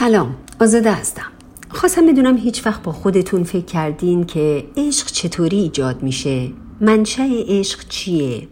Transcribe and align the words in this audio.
سلام 0.00 0.36
آزاده 0.60 0.92
هستم. 0.92 1.32
خواستم 1.68 2.06
بدونم 2.06 2.36
هیچ 2.36 2.66
وقت 2.66 2.82
با 2.82 2.92
خودتون 2.92 3.44
فکر 3.44 3.64
کردین 3.64 4.24
که 4.24 4.64
عشق 4.76 5.06
چطوری 5.06 5.58
ایجاد 5.58 6.02
میشه؟ 6.02 6.50
منشأ 6.80 7.28
عشق 7.48 7.88
چیه؟ 7.88 8.48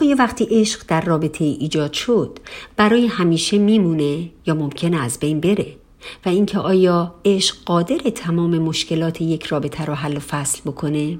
آیا 0.00 0.16
وقتی 0.18 0.48
عشق 0.50 0.82
در 0.88 1.00
رابطه 1.00 1.44
ایجاد 1.44 1.92
شد 1.92 2.38
برای 2.76 3.06
همیشه 3.06 3.58
میمونه 3.58 4.30
یا 4.46 4.54
ممکنه 4.54 5.02
از 5.04 5.18
بین 5.18 5.40
بره؟ 5.40 5.76
و 6.26 6.28
اینکه 6.28 6.58
آیا 6.58 7.14
عشق 7.24 7.56
قادر 7.64 7.98
تمام 7.98 8.58
مشکلات 8.58 9.20
یک 9.20 9.44
رابطه 9.44 9.84
رو 9.84 9.94
حل 9.94 10.16
و 10.16 10.20
فصل 10.20 10.60
بکنه؟ 10.66 11.18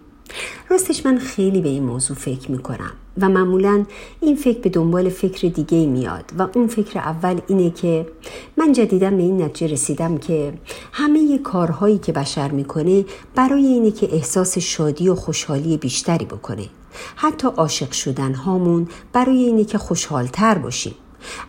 راستش 0.71 1.07
من 1.07 1.19
خیلی 1.19 1.61
به 1.61 1.69
این 1.69 1.83
موضوع 1.83 2.17
فکر 2.17 2.51
می‌کنم 2.51 2.93
و 3.21 3.29
معمولا 3.29 3.85
این 4.21 4.37
فکر 4.37 4.59
به 4.59 4.69
دنبال 4.69 5.09
فکر 5.09 5.49
دیگه 5.49 5.87
میاد 5.87 6.25
و 6.39 6.49
اون 6.55 6.67
فکر 6.67 6.99
اول 6.99 7.41
اینه 7.49 7.71
که 7.71 8.07
من 8.57 8.73
جدیدا 8.73 9.11
به 9.11 9.23
این 9.23 9.43
نتیجه 9.43 9.73
رسیدم 9.73 10.19
که 10.19 10.53
همه 10.93 11.39
کارهایی 11.39 11.99
که 11.99 12.13
بشر 12.13 12.51
می‌کنه 12.51 13.05
برای 13.35 13.67
اینه 13.67 13.91
که 13.91 14.15
احساس 14.15 14.59
شادی 14.59 15.09
و 15.09 15.15
خوشحالی 15.15 15.77
بیشتری 15.77 16.25
بکنه. 16.25 16.69
حتی 17.17 17.49
عاشق 17.49 17.91
شدن 17.91 18.35
هامون 18.35 18.89
برای 19.13 19.39
اینه 19.39 19.65
که 19.65 19.79
خوشحالتر 19.79 20.59
باشیم. 20.59 20.95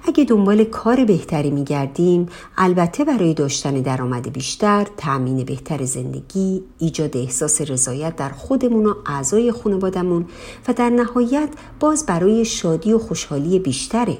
اگه 0.07 0.23
دنبال 0.23 0.63
کار 0.63 1.05
بهتری 1.05 1.51
میگردیم 1.51 2.29
البته 2.57 3.05
برای 3.05 3.33
داشتن 3.33 3.73
درآمد 3.73 4.33
بیشتر 4.33 4.87
تأمین 4.97 5.45
بهتر 5.45 5.85
زندگی 5.85 6.63
ایجاد 6.77 7.17
احساس 7.17 7.61
رضایت 7.61 8.15
در 8.15 8.29
خودمون 8.29 8.85
و 8.85 8.93
اعضای 9.05 9.51
خانوادمون 9.51 10.25
و 10.67 10.73
در 10.73 10.89
نهایت 10.89 11.49
باز 11.79 12.05
برای 12.05 12.45
شادی 12.45 12.93
و 12.93 12.99
خوشحالی 12.99 13.59
بیشتره. 13.59 14.17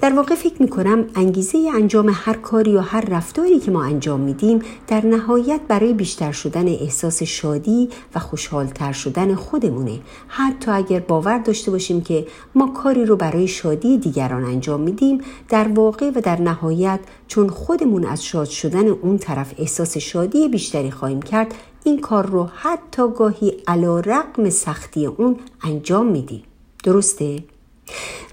در 0.00 0.12
واقع 0.12 0.34
فکر 0.34 0.62
می 0.62 0.68
کنم 0.68 1.06
انگیزه 1.14 1.58
انجام 1.74 2.10
هر 2.14 2.36
کاری 2.36 2.76
و 2.76 2.80
هر 2.80 3.00
رفتاری 3.00 3.58
که 3.58 3.70
ما 3.70 3.84
انجام 3.84 4.20
میدیم 4.20 4.62
در 4.88 5.06
نهایت 5.06 5.60
برای 5.68 5.92
بیشتر 5.92 6.32
شدن 6.32 6.68
احساس 6.68 7.22
شادی 7.22 7.88
و 8.14 8.18
خوشحالتر 8.18 8.92
شدن 8.92 9.34
خودمونه 9.34 10.00
حتی 10.28 10.70
اگر 10.70 11.00
باور 11.00 11.38
داشته 11.38 11.70
باشیم 11.70 12.00
که 12.00 12.26
ما 12.54 12.66
کاری 12.66 13.04
رو 13.04 13.16
برای 13.16 13.48
شادی 13.48 13.98
دیگران 13.98 14.44
انجام 14.44 14.80
میدیم 14.80 15.20
در 15.48 15.68
واقع 15.68 16.10
و 16.10 16.20
در 16.20 16.40
نهایت 16.40 17.00
چون 17.28 17.48
خودمون 17.48 18.04
از 18.04 18.24
شاد 18.24 18.48
شدن 18.48 18.88
اون 18.88 19.18
طرف 19.18 19.54
احساس 19.58 19.98
شادی 19.98 20.48
بیشتری 20.48 20.90
خواهیم 20.90 21.22
کرد 21.22 21.54
این 21.84 22.00
کار 22.00 22.26
رو 22.26 22.48
حتی 22.54 23.02
گاهی 23.18 23.52
علا 23.66 24.00
رقم 24.00 24.50
سختی 24.50 25.06
اون 25.06 25.36
انجام 25.62 26.06
میدیم 26.06 26.42
درسته؟ 26.84 27.42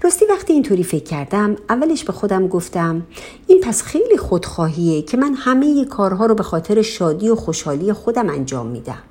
راستی 0.02 0.24
وقتی 0.30 0.52
اینطوری 0.52 0.84
فکر 0.84 1.04
کردم 1.04 1.56
اولش 1.68 2.04
به 2.04 2.12
خودم 2.12 2.48
گفتم 2.48 3.02
این 3.46 3.60
پس 3.60 3.82
خیلی 3.82 4.16
خودخواهیه 4.16 5.02
که 5.02 5.16
من 5.16 5.34
همه 5.34 5.84
کارها 5.84 6.26
رو 6.26 6.34
به 6.34 6.42
خاطر 6.42 6.82
شادی 6.82 7.28
و 7.28 7.34
خوشحالی 7.34 7.92
خودم 7.92 8.28
انجام 8.28 8.66
میدم. 8.66 9.02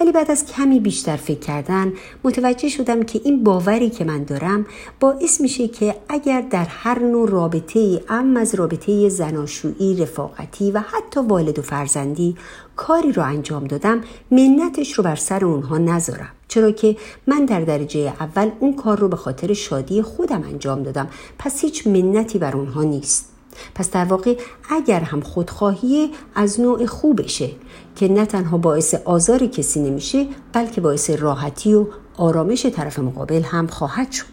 ولی 0.00 0.12
بعد 0.12 0.30
از 0.30 0.46
کمی 0.46 0.80
بیشتر 0.80 1.16
فکر 1.16 1.38
کردن 1.38 1.92
متوجه 2.24 2.68
شدم 2.68 3.02
که 3.02 3.20
این 3.24 3.44
باوری 3.44 3.90
که 3.90 4.04
من 4.04 4.24
دارم 4.24 4.66
باعث 5.00 5.40
میشه 5.40 5.68
که 5.68 5.94
اگر 6.08 6.40
در 6.40 6.64
هر 6.64 6.98
نوع 6.98 7.30
رابطه 7.30 7.80
ای 7.80 8.00
ام 8.08 8.36
از 8.36 8.54
رابطه 8.54 9.08
زناشویی 9.08 9.96
رفاقتی 9.96 10.70
و 10.70 10.78
حتی 10.78 11.20
والد 11.20 11.58
و 11.58 11.62
فرزندی 11.62 12.36
کاری 12.76 13.12
رو 13.12 13.22
انجام 13.22 13.64
دادم 13.64 14.00
منتش 14.30 14.92
رو 14.92 15.04
بر 15.04 15.16
سر 15.16 15.44
اونها 15.44 15.78
نذارم. 15.78 16.35
چرا 16.48 16.70
که 16.70 16.96
من 17.26 17.44
در 17.44 17.60
درجه 17.60 18.14
اول 18.20 18.50
اون 18.60 18.76
کار 18.76 18.98
رو 18.98 19.08
به 19.08 19.16
خاطر 19.16 19.52
شادی 19.52 20.02
خودم 20.02 20.42
انجام 20.42 20.82
دادم. 20.82 21.08
پس 21.38 21.60
هیچ 21.60 21.86
منتی 21.86 22.38
بر 22.38 22.56
اونها 22.56 22.82
نیست. 22.82 23.32
پس 23.74 23.90
در 23.90 24.04
واقع 24.04 24.36
اگر 24.70 25.00
هم 25.00 25.20
خودخواهی 25.20 26.10
از 26.34 26.60
نوع 26.60 26.86
خوبشه 26.86 27.50
که 27.96 28.08
نه 28.08 28.26
تنها 28.26 28.58
باعث 28.58 28.94
آزار 28.94 29.46
کسی 29.46 29.80
نمیشه 29.80 30.26
بلکه 30.52 30.80
باعث 30.80 31.10
راحتی 31.10 31.74
و 31.74 31.86
آرامش 32.16 32.66
طرف 32.66 32.98
مقابل 32.98 33.42
هم 33.42 33.66
خواهد 33.66 34.12
شد. 34.12 34.26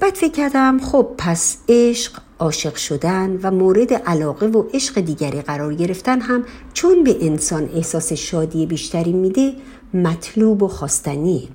بعد 0.00 0.14
فکر 0.14 0.32
کردم 0.32 0.78
خب 0.80 1.08
پس 1.18 1.58
عشق 1.68 2.12
عاشق 2.38 2.74
شدن 2.74 3.38
و 3.42 3.50
مورد 3.50 3.92
علاقه 3.92 4.46
و 4.46 4.64
عشق 4.74 5.00
دیگری 5.00 5.42
قرار 5.42 5.74
گرفتن 5.74 6.20
هم 6.20 6.44
چون 6.72 7.04
به 7.04 7.26
انسان 7.26 7.70
احساس 7.74 8.12
شادی 8.12 8.66
بیشتری 8.66 9.12
میده 9.12 9.52
مطلوب 9.94 10.62
و 10.62 10.68
خواستنیه 10.68 11.48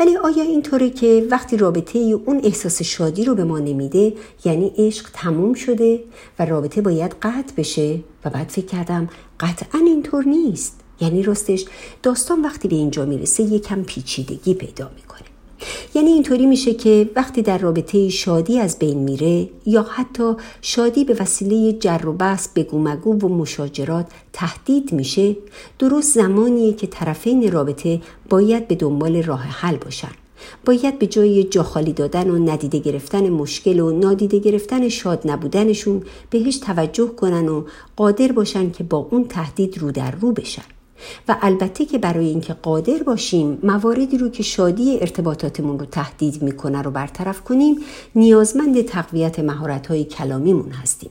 ولی 0.00 0.16
آیا 0.16 0.42
اینطوره 0.42 0.90
که 0.90 1.26
وقتی 1.30 1.56
رابطه 1.56 1.98
اون 1.98 2.40
احساس 2.44 2.82
شادی 2.82 3.24
رو 3.24 3.34
به 3.34 3.44
ما 3.44 3.58
نمیده 3.58 4.14
یعنی 4.44 4.72
عشق 4.78 5.10
تموم 5.12 5.54
شده 5.54 6.04
و 6.38 6.44
رابطه 6.44 6.80
باید 6.80 7.16
قطع 7.22 7.54
بشه؟ 7.56 8.00
و 8.24 8.30
بعد 8.30 8.48
فکر 8.48 8.66
کردم 8.66 9.08
قطعا 9.40 9.80
اینطور 9.86 10.24
نیست. 10.24 10.80
یعنی 11.00 11.22
راستش 11.22 11.64
داستان 12.02 12.42
وقتی 12.42 12.68
به 12.68 12.76
اینجا 12.76 13.04
می‌رسه 13.04 13.42
یکم 13.42 13.82
پیچیدگی 13.82 14.54
پیدا 14.54 14.90
می‌کنه. 14.96 15.31
یعنی 15.94 16.10
اینطوری 16.10 16.46
میشه 16.46 16.74
که 16.74 17.10
وقتی 17.16 17.42
در 17.42 17.58
رابطه 17.58 18.08
شادی 18.08 18.58
از 18.58 18.78
بین 18.78 18.98
میره 18.98 19.48
یا 19.66 19.82
حتی 19.82 20.32
شادی 20.62 21.04
به 21.04 21.16
وسیله 21.20 21.72
جر 21.72 22.06
و 22.06 22.12
بحث 22.12 22.48
بگو 22.48 22.78
و 23.02 23.28
مشاجرات 23.28 24.06
تهدید 24.32 24.92
میشه 24.92 25.36
درست 25.78 26.14
زمانیه 26.14 26.72
که 26.72 26.86
طرفین 26.86 27.52
رابطه 27.52 28.00
باید 28.30 28.68
به 28.68 28.74
دنبال 28.74 29.22
راه 29.22 29.42
حل 29.42 29.76
باشن. 29.76 30.12
باید 30.64 30.98
به 30.98 31.06
جای 31.06 31.44
جا 31.44 31.62
خالی 31.62 31.92
دادن 31.92 32.30
و 32.30 32.50
ندیده 32.52 32.78
گرفتن 32.78 33.30
مشکل 33.30 33.80
و 33.80 33.90
نادیده 33.90 34.38
گرفتن 34.38 34.88
شاد 34.88 35.30
نبودنشون 35.30 36.02
بهش 36.30 36.56
توجه 36.56 37.06
کنن 37.06 37.48
و 37.48 37.64
قادر 37.96 38.32
باشن 38.32 38.70
که 38.70 38.84
با 38.84 39.08
اون 39.10 39.24
تهدید 39.24 39.78
رو 39.78 39.90
در 39.90 40.10
رو 40.10 40.32
بشن. 40.32 40.71
و 41.28 41.36
البته 41.42 41.84
که 41.84 41.98
برای 41.98 42.26
اینکه 42.26 42.52
قادر 42.52 43.02
باشیم 43.02 43.58
مواردی 43.62 44.18
رو 44.18 44.28
که 44.28 44.42
شادی 44.42 44.98
ارتباطاتمون 45.00 45.78
رو 45.78 45.86
تهدید 45.86 46.42
می‌کنه 46.42 46.82
رو 46.82 46.90
برطرف 46.90 47.40
کنیم 47.40 47.76
نیازمند 48.14 48.82
تقویت 48.82 49.38
مهارت‌های 49.38 50.04
کلامیمون 50.04 50.70
هستیم. 50.70 51.10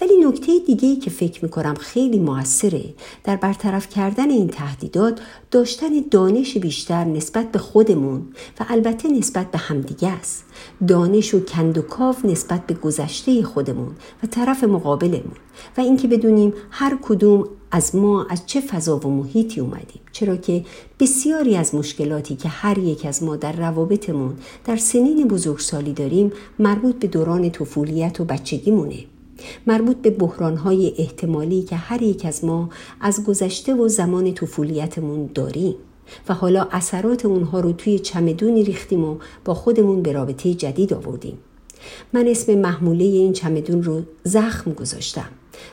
ولی 0.00 0.24
نکته 0.24 0.58
دیگه 0.66 0.88
ای 0.88 0.96
که 0.96 1.10
فکر 1.10 1.44
می‌کنم 1.44 1.74
خیلی 1.74 2.18
موثره 2.18 2.84
در 3.24 3.36
برطرف 3.36 3.88
کردن 3.88 4.30
این 4.30 4.48
تهدیدات 4.48 5.20
داشتن 5.50 5.86
دانش 6.10 6.56
بیشتر 6.56 7.04
نسبت 7.04 7.52
به 7.52 7.58
خودمون 7.58 8.20
و 8.60 8.64
البته 8.68 9.08
نسبت 9.08 9.50
به 9.50 9.58
همدیگه 9.58 10.08
است. 10.08 10.44
دانش 10.88 11.34
و 11.34 11.44
کند 11.44 11.78
و 11.78 11.82
کاف 11.82 12.24
نسبت 12.24 12.66
به 12.66 12.74
گذشته 12.74 13.42
خودمون 13.42 13.92
و 14.22 14.26
طرف 14.26 14.64
مقابلمون. 14.64 15.36
و 15.76 15.80
اینکه 15.80 16.08
بدونیم 16.08 16.52
هر 16.70 16.98
کدوم 17.02 17.48
از 17.74 17.96
ما 17.96 18.24
از 18.24 18.46
چه 18.46 18.60
فضا 18.60 18.98
و 18.98 19.08
محیطی 19.08 19.60
اومدیم؟ 19.60 20.00
چرا 20.12 20.36
که 20.36 20.64
بسیاری 21.00 21.56
از 21.56 21.74
مشکلاتی 21.74 22.36
که 22.36 22.48
هر 22.48 22.78
یک 22.78 23.06
از 23.06 23.22
ما 23.22 23.36
در 23.36 23.52
روابطمون 23.52 24.34
در 24.64 24.76
سنین 24.76 25.28
بزرگسالی 25.28 25.92
داریم 25.92 26.32
مربوط 26.58 26.94
به 26.96 27.06
دوران 27.06 27.50
طفولیت 27.50 28.20
و 28.20 28.24
بچگیمونه. 28.24 29.04
مربوط 29.66 29.96
به 29.96 30.10
بحرانهای 30.10 30.94
احتمالی 30.98 31.62
که 31.62 31.76
هر 31.76 32.02
یک 32.02 32.24
از 32.24 32.44
ما 32.44 32.70
از 33.00 33.24
گذشته 33.24 33.74
و 33.74 33.88
زمان 33.88 34.34
طفولیتمون 34.34 35.30
داریم 35.34 35.74
و 36.28 36.34
حالا 36.34 36.68
اثرات 36.70 37.24
اونها 37.26 37.60
رو 37.60 37.72
توی 37.72 37.98
چمدونی 37.98 38.62
ریختیم 38.64 39.04
و 39.04 39.16
با 39.44 39.54
خودمون 39.54 40.02
به 40.02 40.12
رابطه 40.12 40.54
جدید 40.54 40.94
آوردیم. 40.94 41.38
من 42.12 42.28
اسم 42.28 42.54
محموله 42.54 43.04
این 43.04 43.32
چمدون 43.32 43.82
رو 43.82 44.02
زخم 44.24 44.72
گذاشتم. 44.72 45.28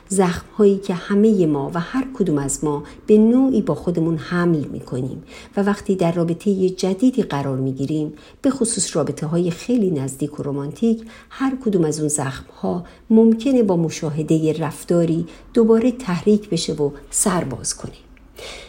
زخم 0.08 0.46
هایی 0.58 0.78
که 0.78 0.94
همه 0.94 1.46
ما 1.46 1.70
و 1.74 1.80
هر 1.80 2.06
کدوم 2.14 2.38
از 2.38 2.64
ما 2.64 2.82
به 3.06 3.18
نوعی 3.18 3.62
با 3.62 3.74
خودمون 3.74 4.16
حمل 4.16 4.64
می 4.64 4.80
کنیم 4.80 5.22
و 5.56 5.62
وقتی 5.62 5.96
در 5.96 6.12
رابطه 6.12 6.70
جدیدی 6.70 7.22
قرار 7.22 7.56
می 7.56 7.72
گیریم 7.72 8.12
به 8.42 8.50
خصوص 8.50 8.96
رابطه 8.96 9.26
های 9.26 9.50
خیلی 9.50 9.90
نزدیک 9.90 10.40
و 10.40 10.42
رومانتیک 10.42 11.02
هر 11.30 11.56
کدوم 11.64 11.84
از 11.84 11.98
اون 11.98 12.08
زخم 12.08 12.44
ها 12.62 12.84
ممکنه 13.10 13.62
با 13.62 13.76
مشاهده 13.76 14.52
رفتاری 14.52 15.26
دوباره 15.54 15.92
تحریک 15.92 16.50
بشه 16.50 16.72
و 16.72 16.90
سر 17.10 17.44
باز 17.44 17.76
کنیم. 17.76 18.09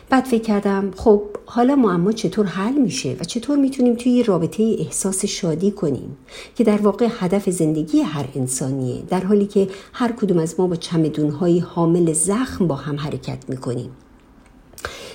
بعد 0.09 0.25
فکر 0.25 0.41
کردم 0.41 0.91
خب 0.95 1.21
حالا 1.45 1.75
معما 1.75 2.11
چطور 2.11 2.45
حل 2.45 2.73
میشه 2.73 3.15
و 3.19 3.23
چطور 3.23 3.57
می‌تونیم 3.57 3.95
توی 3.95 4.23
رابطه 4.23 4.75
احساس 4.79 5.25
شادی 5.25 5.71
کنیم 5.71 6.17
که 6.55 6.63
در 6.63 6.81
واقع 6.81 7.07
هدف 7.19 7.49
زندگی 7.49 8.01
هر 8.01 8.25
انسانیه 8.35 9.01
در 9.09 9.23
حالی 9.23 9.45
که 9.45 9.67
هر 9.93 10.11
کدوم 10.11 10.37
از 10.37 10.55
ما 10.59 10.67
با 10.67 10.75
چمدونهای 10.75 11.59
حامل 11.59 12.13
زخم 12.13 12.67
با 12.67 12.75
هم 12.75 12.95
حرکت 12.95 13.49
می‌کنیم. 13.49 13.91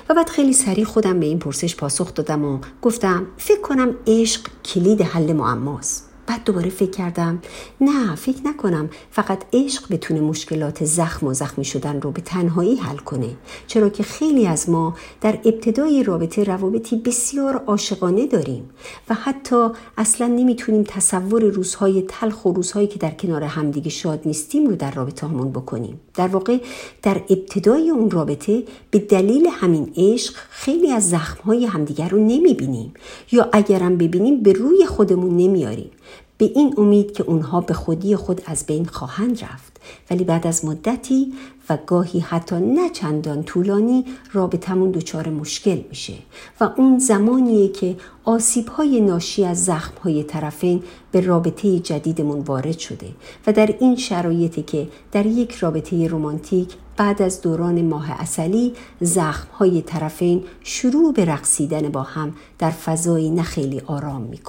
و 0.08 0.14
بعد 0.14 0.28
خیلی 0.28 0.52
سریع 0.52 0.84
خودم 0.84 1.20
به 1.20 1.26
این 1.26 1.38
پرسش 1.38 1.76
پاسخ 1.76 2.14
دادم 2.14 2.44
و 2.44 2.58
گفتم 2.82 3.26
فکر 3.36 3.60
کنم 3.60 3.94
عشق 4.06 4.40
کلید 4.64 5.02
حل 5.02 5.32
معماست 5.32 6.10
بعد 6.26 6.44
دوباره 6.44 6.70
فکر 6.70 6.90
کردم 6.90 7.38
نه 7.80 8.14
فکر 8.14 8.40
نکنم. 8.44 8.90
فقط 9.10 9.42
عشق 9.52 9.92
بتونه 9.92 10.20
مشکلات 10.20 10.84
زخم 10.84 11.26
و 11.26 11.34
زخمی 11.34 11.64
شدن 11.64 12.00
رو 12.00 12.10
به 12.10 12.20
تنهایی 12.20 12.76
حل 12.76 12.96
کنه. 12.96 13.28
چرا 13.66 13.88
که 13.88 14.02
خیلی 14.02 14.46
از 14.46 14.70
ما 14.70 14.94
در 15.20 15.38
ابتدای 15.44 16.02
رابطه 16.02 16.44
روابطی 16.44 16.96
بسیار 16.96 17.56
عاشقانه 17.56 18.26
داریم 18.26 18.70
و 19.08 19.14
حتی 19.14 19.68
اصلا 19.98 20.26
نمی‌تونیم 20.26 20.82
تصور 20.82 21.42
روزهای 21.42 22.02
تلخ 22.08 22.44
و 22.44 22.52
روزهایی 22.52 22.86
که 22.86 22.98
در 22.98 23.10
کنار 23.10 23.42
همدیگه 23.42 23.90
شاد 23.90 24.20
نیستیم 24.24 24.66
رو 24.66 24.76
در 24.76 24.90
رابطه 24.90 25.26
همون 25.26 25.50
بکنیم. 25.50 26.00
در 26.14 26.28
واقع 26.28 26.58
در 27.02 27.22
ابتدای 27.30 27.90
اون 27.90 28.10
رابطه 28.10 28.64
به 28.90 28.98
دلیل 28.98 29.48
همین 29.50 29.92
عشق 29.96 30.34
خیلی 30.50 30.92
از 30.92 31.10
زخمهای 31.10 31.66
همدیگر 31.66 32.08
رو 32.08 32.18
نمی‌بینیم. 32.18 32.94
یا 33.32 33.48
اگرم 33.52 33.96
ببینیم 33.96 34.42
به 34.42 34.52
روی 34.52 34.86
خودمون 34.86 35.36
نمیاریم. 35.36 35.90
به 36.38 36.44
این 36.44 36.74
امید 36.76 37.12
که 37.12 37.22
اونها 37.22 37.60
به 37.60 37.74
خودی 37.74 38.16
خود 38.16 38.42
از 38.46 38.66
بین 38.66 38.84
خواهند 38.84 39.44
رفت. 39.44 39.76
ولی 40.10 40.24
بعد 40.24 40.46
از 40.46 40.64
مدتی 40.64 41.32
و 41.70 41.78
گاهی 41.86 42.20
حتی 42.20 42.56
نه 42.56 42.90
چندان 42.90 43.42
طولانی 43.42 44.04
رابطمون 44.32 44.90
دچار 44.90 45.28
مشکل 45.28 45.82
میشه 45.88 46.14
و 46.60 46.70
اون 46.76 46.98
زمانیه 46.98 47.68
که 47.68 47.96
آسیب 48.24 48.68
های 48.68 49.00
ناشی 49.00 49.44
از 49.44 49.64
زخم 49.64 49.94
های 50.04 50.22
طرفین 50.22 50.82
به 51.12 51.20
رابطه 51.20 51.78
جدیدمون 51.78 52.40
وارد 52.40 52.78
شده 52.78 53.08
و 53.46 53.52
در 53.52 53.74
این 53.80 53.96
شرایطی 53.96 54.62
که 54.62 54.88
در 55.12 55.26
یک 55.26 55.52
رابطه 55.52 56.08
رمانتیک 56.08 56.76
بعد 56.96 57.22
از 57.22 57.40
دوران 57.40 57.84
ماه 57.84 58.10
اصلی 58.10 58.74
زخم 59.00 59.48
های 59.52 59.82
طرفین 59.82 60.44
شروع 60.64 61.12
به 61.12 61.24
رقصیدن 61.24 61.88
با 61.88 62.02
هم 62.02 62.34
در 62.58 62.70
فضایی 62.70 63.30
نخیلی 63.30 63.80
آرام 63.80 64.22
می 64.22 64.40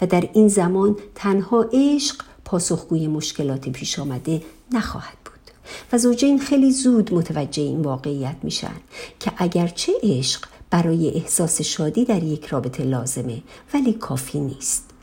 و 0.00 0.06
در 0.06 0.28
این 0.32 0.48
زمان 0.48 0.96
تنها 1.14 1.66
عشق 1.72 2.22
پاسخگوی 2.44 3.08
مشکلات 3.08 3.68
پیش 3.68 3.98
آمده 3.98 4.42
نخواهد 4.72 5.16
بود 5.24 5.34
و 5.92 5.98
زوجین 5.98 6.38
خیلی 6.38 6.70
زود 6.72 7.14
متوجه 7.14 7.62
این 7.62 7.80
واقعیت 7.80 8.36
میشن 8.42 8.76
که 9.20 9.32
اگرچه 9.36 9.92
عشق 10.02 10.44
برای 10.70 11.10
احساس 11.10 11.62
شادی 11.62 12.04
در 12.04 12.22
یک 12.22 12.46
رابطه 12.46 12.84
لازمه 12.84 13.42
ولی 13.74 13.92
کافی 13.92 14.40
نیست. 14.40 14.95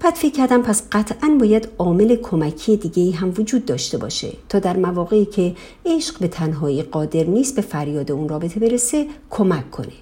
بعد 0.00 0.14
فکر 0.14 0.32
کردم 0.32 0.62
پس 0.62 0.82
قطعا 0.92 1.36
باید 1.40 1.68
عامل 1.78 2.16
کمکی 2.16 2.76
دیگه 2.76 3.16
هم 3.16 3.34
وجود 3.38 3.64
داشته 3.64 3.98
باشه 3.98 4.32
تا 4.48 4.58
در 4.58 4.76
مواقعی 4.76 5.24
که 5.24 5.54
عشق 5.86 6.18
به 6.18 6.28
تنهایی 6.28 6.82
قادر 6.82 7.24
نیست 7.24 7.56
به 7.56 7.62
فریاد 7.62 8.12
اون 8.12 8.28
رابطه 8.28 8.60
برسه 8.60 9.06
کمک 9.30 9.70
کنه. 9.70 9.92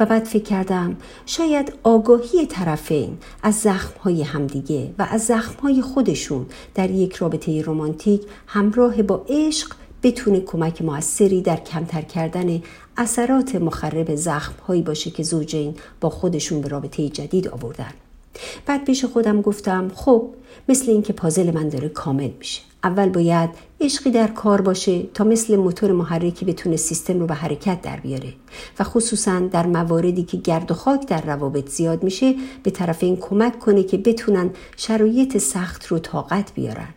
و 0.00 0.06
بعد 0.06 0.24
فکر 0.24 0.42
کردم 0.42 0.96
شاید 1.26 1.72
آگاهی 1.82 2.46
طرفین 2.46 3.18
از 3.42 3.54
زخمهای 3.54 4.22
همدیگه 4.22 4.94
و 4.98 5.06
از 5.10 5.26
زخمهای 5.26 5.82
خودشون 5.82 6.46
در 6.74 6.90
یک 6.90 7.14
رابطه 7.14 7.62
رمانتیک 7.62 8.22
همراه 8.46 9.02
با 9.02 9.24
عشق 9.28 9.72
بتونه 10.02 10.40
کمک 10.40 10.82
موثری 10.82 11.42
در 11.42 11.56
کمتر 11.56 12.02
کردن 12.02 12.62
اثرات 12.96 13.54
مخرب 13.54 14.14
زخمهایی 14.14 14.82
باشه 14.82 15.10
که 15.10 15.22
زوجین 15.22 15.74
با 16.00 16.10
خودشون 16.10 16.60
به 16.60 16.68
رابطه 16.68 17.08
جدید 17.08 17.48
آوردن. 17.48 17.92
بعد 18.66 18.84
پیش 18.84 19.04
خودم 19.04 19.40
گفتم 19.40 19.90
خب 19.94 20.28
مثل 20.68 20.90
اینکه 20.90 21.12
پازل 21.12 21.54
من 21.54 21.68
داره 21.68 21.88
کامل 21.88 22.30
میشه. 22.38 22.62
اول 22.84 23.08
باید 23.08 23.50
عشقی 23.80 24.10
در 24.10 24.26
کار 24.26 24.60
باشه 24.60 25.02
تا 25.02 25.24
مثل 25.24 25.56
موتور 25.56 25.92
محرکی 25.92 26.44
بتونه 26.44 26.76
سیستم 26.76 27.20
رو 27.20 27.26
به 27.26 27.34
حرکت 27.34 27.82
در 27.82 28.00
بیاره 28.00 28.32
و 28.78 28.84
خصوصا 28.84 29.40
در 29.40 29.66
مواردی 29.66 30.22
که 30.22 30.36
گرد 30.36 30.70
و 30.70 30.74
خاک 30.74 31.06
در 31.06 31.20
روابط 31.20 31.68
زیاد 31.68 32.02
میشه 32.02 32.34
به 32.62 32.70
طرف 32.70 33.02
این 33.02 33.16
کمک 33.16 33.58
کنه 33.58 33.82
که 33.82 33.96
بتونن 33.96 34.50
شرایط 34.76 35.38
سخت 35.38 35.86
رو 35.86 35.98
طاقت 35.98 36.54
بیارن. 36.54 36.88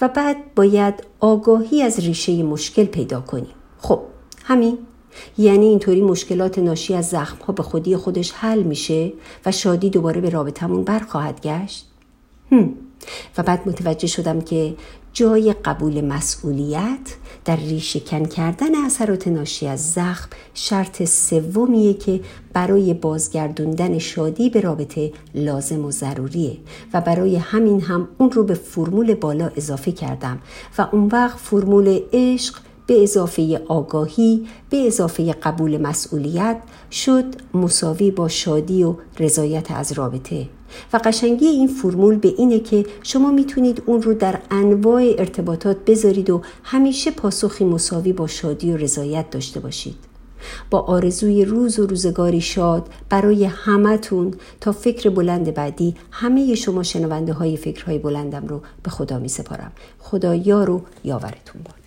و 0.00 0.08
بعد 0.08 0.36
باید 0.54 0.94
آگاهی 1.20 1.82
از 1.82 2.00
ریشه 2.00 2.42
مشکل 2.42 2.84
پیدا 2.84 3.20
کنیم. 3.20 3.54
خب 3.78 4.00
همین. 4.44 4.78
یعنی 5.38 5.66
اینطوری 5.66 6.00
مشکلات 6.00 6.58
ناشی 6.58 6.94
از 6.94 7.08
زخم 7.08 7.44
ها 7.44 7.52
به 7.52 7.62
خودی 7.62 7.96
خودش 7.96 8.32
حل 8.32 8.62
میشه 8.62 9.12
و 9.46 9.52
شادی 9.52 9.90
دوباره 9.90 10.20
به 10.20 10.30
رابطمون 10.30 10.84
برخواهد 10.84 11.40
گشت 11.40 11.88
هم. 12.52 12.74
و 13.38 13.42
بعد 13.42 13.68
متوجه 13.68 14.06
شدم 14.06 14.40
که 14.40 14.74
جای 15.12 15.52
قبول 15.52 16.00
مسئولیت 16.00 17.16
در 17.44 17.56
ریشهکن 17.56 18.24
کردن 18.24 18.84
اثرات 18.84 19.28
ناشی 19.28 19.66
از 19.66 19.92
زخم 19.92 20.28
شرط 20.54 21.04
سومیه 21.04 21.94
که 21.94 22.20
برای 22.52 22.94
بازگردوندن 22.94 23.98
شادی 23.98 24.50
به 24.50 24.60
رابطه 24.60 25.12
لازم 25.34 25.84
و 25.84 25.90
ضروریه 25.90 26.56
و 26.94 27.00
برای 27.00 27.36
همین 27.36 27.80
هم 27.80 28.08
اون 28.18 28.30
رو 28.30 28.44
به 28.44 28.54
فرمول 28.54 29.14
بالا 29.14 29.50
اضافه 29.56 29.92
کردم 29.92 30.38
و 30.78 30.88
اون 30.92 31.08
وقت 31.12 31.38
فرمول 31.38 32.00
عشق 32.12 32.56
به 32.86 33.02
اضافه 33.02 33.60
آگاهی 33.68 34.46
به 34.70 34.86
اضافه 34.86 35.32
قبول 35.32 35.80
مسئولیت 35.80 36.56
شد 36.92 37.24
مساوی 37.54 38.10
با 38.10 38.28
شادی 38.28 38.84
و 38.84 38.94
رضایت 39.18 39.70
از 39.70 39.92
رابطه. 39.92 40.48
و 40.92 41.00
قشنگی 41.04 41.46
این 41.46 41.68
فرمول 41.68 42.16
به 42.16 42.34
اینه 42.38 42.60
که 42.60 42.86
شما 43.02 43.30
می‌تونید 43.30 43.82
اون 43.86 44.02
رو 44.02 44.14
در 44.14 44.38
انواع 44.50 45.02
ارتباطات 45.18 45.76
بذارید 45.86 46.30
و 46.30 46.42
همیشه 46.62 47.10
پاسخی 47.10 47.64
مساوی 47.64 48.12
با 48.12 48.26
شادی 48.26 48.72
و 48.72 48.76
رضایت 48.76 49.30
داشته 49.30 49.60
باشید. 49.60 49.96
با 50.70 50.80
آرزوی 50.80 51.44
روز 51.44 51.78
و 51.78 51.86
روزگاری 51.86 52.40
شاد 52.40 52.88
برای 53.08 53.44
همتون 53.44 54.34
تا 54.60 54.72
فکر 54.72 55.10
بلند 55.10 55.54
بعدی 55.54 55.94
همه 56.10 56.54
شما 56.54 56.82
شنونده 56.82 57.32
های 57.32 57.56
فکرهای 57.56 57.98
بلندم 57.98 58.46
رو 58.46 58.60
به 58.82 58.90
خدا 58.90 59.18
می 59.18 59.28
سپارم 59.28 59.72
خدا 59.98 60.34
یار 60.34 60.70
و 60.70 60.82
یاورتون 61.04 61.62
باد 61.64 61.81